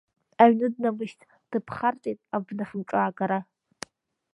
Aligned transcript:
Аҩны 0.41 0.67
днамышьҭ, 0.73 1.19
дыԥхарҵеит 1.49 2.19
абнахь 2.35 2.73
мҿаагара. 2.79 3.39